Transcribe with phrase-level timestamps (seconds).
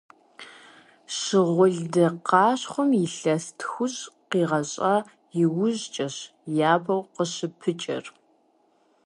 [1.15, 4.95] Шыгъулды къащхъуэм илъэс тхущӀ къигъэщӀа
[5.43, 6.15] иужькӀэщ
[6.71, 8.05] япэу къыщыпыкӀэр.